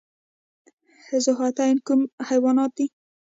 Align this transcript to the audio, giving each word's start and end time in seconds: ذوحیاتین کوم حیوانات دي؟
ذوحیاتین 1.23 1.75
کوم 1.85 2.01
حیوانات 2.29 2.71
دي؟ 2.77 2.85